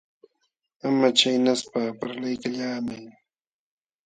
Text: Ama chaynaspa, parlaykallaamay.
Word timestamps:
Ama 0.87 1.07
chaynaspa, 1.17 1.79
parlaykallaamay. 1.99 3.03